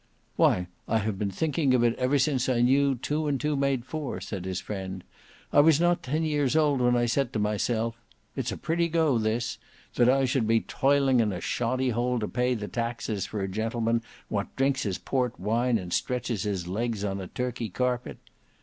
"Why 0.35 0.65
I 0.87 0.97
have 0.97 1.19
been 1.19 1.29
thinking 1.29 1.75
of 1.75 1.83
it 1.83 1.93
ever 1.99 2.17
since 2.17 2.49
I 2.49 2.61
knew 2.61 2.95
two 2.95 3.27
and 3.27 3.39
two 3.39 3.55
made 3.55 3.85
four," 3.85 4.19
said 4.19 4.45
his 4.45 4.59
friend. 4.59 5.03
"I 5.53 5.59
was 5.59 5.79
not 5.79 6.01
ten 6.01 6.23
years 6.23 6.55
old 6.55 6.81
when 6.81 6.95
I 6.95 7.05
said 7.05 7.31
to 7.33 7.37
myself—It's 7.37 8.51
a 8.51 8.57
pretty 8.57 8.87
go 8.89 9.19
this, 9.19 9.59
that 9.93 10.09
I 10.09 10.25
should 10.25 10.47
be 10.47 10.61
toiling 10.61 11.19
in 11.19 11.31
a 11.31 11.39
shoddy 11.39 11.89
hole 11.89 12.17
to 12.19 12.27
pay 12.27 12.55
the 12.55 12.67
taxes 12.67 13.27
for 13.27 13.41
a 13.43 13.47
gentleman 13.47 14.01
what 14.27 14.55
drinks 14.55 14.81
his 14.81 14.97
port 14.97 15.39
wine 15.39 15.77
and 15.77 15.93
stretches 15.93 16.41
his 16.41 16.67
legs 16.67 17.03
on 17.05 17.21
a 17.21 17.27
Turkey 17.27 17.69
carpet. 17.69 18.17